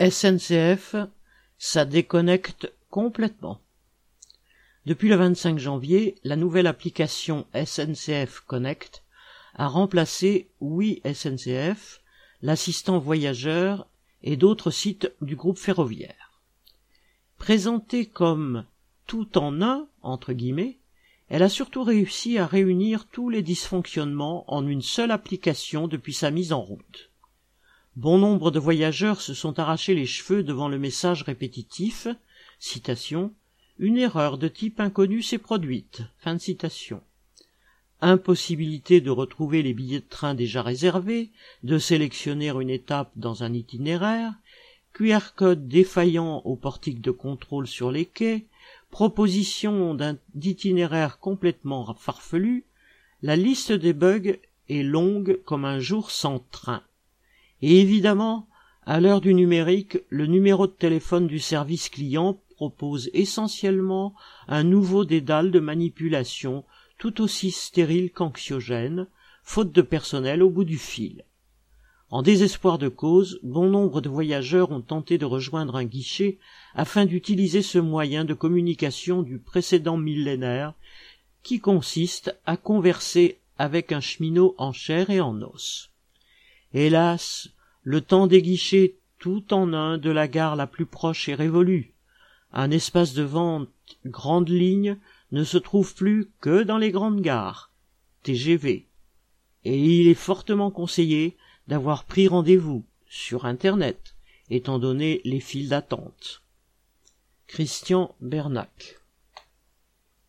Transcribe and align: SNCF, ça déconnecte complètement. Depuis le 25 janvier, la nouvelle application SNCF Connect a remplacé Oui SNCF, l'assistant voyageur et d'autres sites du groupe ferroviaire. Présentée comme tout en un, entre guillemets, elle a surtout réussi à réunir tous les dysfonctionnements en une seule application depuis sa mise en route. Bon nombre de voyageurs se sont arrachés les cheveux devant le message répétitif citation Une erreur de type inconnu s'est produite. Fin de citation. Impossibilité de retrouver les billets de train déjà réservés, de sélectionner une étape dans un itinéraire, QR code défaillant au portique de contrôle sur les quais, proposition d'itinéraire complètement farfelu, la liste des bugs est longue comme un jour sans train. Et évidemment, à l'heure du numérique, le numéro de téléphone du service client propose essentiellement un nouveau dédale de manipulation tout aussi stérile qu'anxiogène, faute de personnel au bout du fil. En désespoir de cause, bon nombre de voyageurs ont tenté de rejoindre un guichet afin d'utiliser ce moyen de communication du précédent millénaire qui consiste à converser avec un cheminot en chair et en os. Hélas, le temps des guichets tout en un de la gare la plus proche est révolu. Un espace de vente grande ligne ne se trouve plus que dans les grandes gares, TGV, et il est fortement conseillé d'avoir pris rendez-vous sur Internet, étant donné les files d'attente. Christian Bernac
SNCF, 0.00 0.96
ça 1.58 1.84
déconnecte 1.84 2.72
complètement. 2.88 3.60
Depuis 4.86 5.10
le 5.10 5.16
25 5.16 5.58
janvier, 5.58 6.14
la 6.24 6.36
nouvelle 6.36 6.66
application 6.66 7.46
SNCF 7.52 8.40
Connect 8.46 9.04
a 9.54 9.68
remplacé 9.68 10.48
Oui 10.60 11.02
SNCF, 11.04 12.00
l'assistant 12.40 12.98
voyageur 12.98 13.86
et 14.22 14.38
d'autres 14.38 14.70
sites 14.70 15.12
du 15.20 15.36
groupe 15.36 15.58
ferroviaire. 15.58 16.40
Présentée 17.36 18.06
comme 18.06 18.64
tout 19.06 19.36
en 19.36 19.60
un, 19.60 19.86
entre 20.00 20.32
guillemets, 20.32 20.78
elle 21.28 21.42
a 21.42 21.50
surtout 21.50 21.84
réussi 21.84 22.38
à 22.38 22.46
réunir 22.46 23.06
tous 23.06 23.28
les 23.28 23.42
dysfonctionnements 23.42 24.50
en 24.50 24.66
une 24.66 24.82
seule 24.82 25.10
application 25.10 25.88
depuis 25.88 26.14
sa 26.14 26.30
mise 26.30 26.54
en 26.54 26.62
route. 26.62 27.09
Bon 28.00 28.16
nombre 28.16 28.50
de 28.50 28.58
voyageurs 28.58 29.20
se 29.20 29.34
sont 29.34 29.58
arrachés 29.58 29.94
les 29.94 30.06
cheveux 30.06 30.42
devant 30.42 30.68
le 30.68 30.78
message 30.78 31.22
répétitif 31.22 32.08
citation 32.58 33.30
Une 33.78 33.98
erreur 33.98 34.38
de 34.38 34.48
type 34.48 34.80
inconnu 34.80 35.20
s'est 35.20 35.36
produite. 35.36 36.00
Fin 36.16 36.34
de 36.34 36.40
citation. 36.40 37.02
Impossibilité 38.00 39.02
de 39.02 39.10
retrouver 39.10 39.62
les 39.62 39.74
billets 39.74 40.00
de 40.00 40.08
train 40.08 40.32
déjà 40.32 40.62
réservés, 40.62 41.28
de 41.62 41.76
sélectionner 41.76 42.48
une 42.48 42.70
étape 42.70 43.10
dans 43.16 43.42
un 43.42 43.52
itinéraire, 43.52 44.32
QR 44.94 45.34
code 45.36 45.68
défaillant 45.68 46.40
au 46.46 46.56
portique 46.56 47.02
de 47.02 47.10
contrôle 47.10 47.66
sur 47.66 47.90
les 47.90 48.06
quais, 48.06 48.46
proposition 48.90 49.94
d'itinéraire 50.34 51.18
complètement 51.18 51.92
farfelu, 51.92 52.64
la 53.20 53.36
liste 53.36 53.72
des 53.72 53.92
bugs 53.92 54.38
est 54.70 54.82
longue 54.82 55.38
comme 55.44 55.66
un 55.66 55.80
jour 55.80 56.10
sans 56.10 56.38
train. 56.50 56.82
Et 57.62 57.80
évidemment, 57.80 58.48
à 58.86 59.00
l'heure 59.00 59.20
du 59.20 59.34
numérique, 59.34 59.98
le 60.08 60.26
numéro 60.26 60.66
de 60.66 60.72
téléphone 60.72 61.26
du 61.26 61.38
service 61.38 61.88
client 61.88 62.40
propose 62.56 63.10
essentiellement 63.12 64.14
un 64.48 64.64
nouveau 64.64 65.04
dédale 65.04 65.50
de 65.50 65.60
manipulation 65.60 66.64
tout 66.98 67.22
aussi 67.22 67.50
stérile 67.50 68.10
qu'anxiogène, 68.10 69.06
faute 69.42 69.72
de 69.72 69.82
personnel 69.82 70.42
au 70.42 70.50
bout 70.50 70.64
du 70.64 70.78
fil. 70.78 71.24
En 72.10 72.22
désespoir 72.22 72.78
de 72.78 72.88
cause, 72.88 73.38
bon 73.42 73.68
nombre 73.68 74.00
de 74.00 74.08
voyageurs 74.08 74.72
ont 74.72 74.80
tenté 74.80 75.16
de 75.16 75.24
rejoindre 75.24 75.76
un 75.76 75.84
guichet 75.84 76.38
afin 76.74 77.06
d'utiliser 77.06 77.62
ce 77.62 77.78
moyen 77.78 78.24
de 78.24 78.34
communication 78.34 79.22
du 79.22 79.38
précédent 79.38 79.96
millénaire 79.96 80.74
qui 81.42 81.60
consiste 81.60 82.36
à 82.46 82.56
converser 82.56 83.38
avec 83.58 83.92
un 83.92 84.00
cheminot 84.00 84.54
en 84.58 84.72
chair 84.72 85.10
et 85.10 85.20
en 85.20 85.40
os. 85.40 85.89
Hélas, 86.72 87.48
le 87.82 88.00
temps 88.00 88.26
des 88.26 88.42
guichets 88.42 88.96
tout 89.18 89.52
en 89.52 89.72
un 89.72 89.98
de 89.98 90.10
la 90.10 90.28
gare 90.28 90.56
la 90.56 90.66
plus 90.66 90.86
proche 90.86 91.28
est 91.28 91.34
révolu. 91.34 91.94
Un 92.52 92.70
espace 92.70 93.12
de 93.12 93.22
vente 93.22 93.68
grande 94.06 94.48
ligne 94.48 94.96
ne 95.32 95.44
se 95.44 95.58
trouve 95.58 95.94
plus 95.94 96.30
que 96.40 96.62
dans 96.62 96.78
les 96.78 96.90
grandes 96.90 97.20
gares, 97.20 97.72
TGV, 98.22 98.86
et 99.64 99.78
il 99.78 100.08
est 100.08 100.14
fortement 100.14 100.70
conseillé 100.70 101.36
d'avoir 101.68 102.04
pris 102.04 102.28
rendez-vous 102.28 102.84
sur 103.08 103.46
Internet, 103.46 104.14
étant 104.48 104.78
donné 104.78 105.20
les 105.24 105.40
files 105.40 105.68
d'attente. 105.68 106.42
Christian 107.46 108.14
Bernac 108.20 108.99